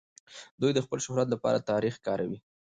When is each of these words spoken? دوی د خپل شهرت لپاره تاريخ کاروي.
دوی 0.61 0.71
د 0.75 0.79
خپل 0.85 0.99
شهرت 1.05 1.27
لپاره 1.31 1.65
تاريخ 1.71 1.95
کاروي. 2.07 2.39